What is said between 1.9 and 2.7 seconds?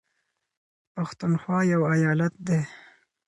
ايالت دى